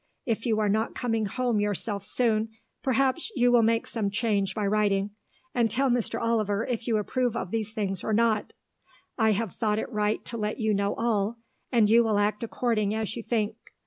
If 0.25 0.47
you 0.47 0.59
are 0.59 0.67
not 0.67 0.95
coming 0.95 1.27
home 1.27 1.59
yourself 1.59 2.03
soon, 2.03 2.49
perhaps 2.81 3.31
you 3.35 3.51
will 3.51 3.61
make 3.61 3.85
some 3.85 4.09
change 4.09 4.55
by 4.55 4.65
writing, 4.65 5.11
and 5.53 5.69
tell 5.69 5.91
Mr. 5.91 6.19
Oliver 6.19 6.65
if 6.65 6.87
you 6.87 6.97
approve 6.97 7.35
of 7.35 7.53
above 7.53 7.67
things 7.67 8.03
or 8.03 8.11
not. 8.11 8.51
I 9.19 9.33
have 9.33 9.53
thought 9.53 9.77
it 9.77 9.91
right 9.91 10.25
to 10.25 10.37
let 10.37 10.57
you 10.59 10.73
know 10.73 10.95
all, 10.95 11.37
and 11.71 11.87
you 11.87 12.03
will 12.03 12.17
act 12.17 12.41
according 12.41 12.95
as 12.95 13.15
you 13.15 13.21
think. 13.21 13.55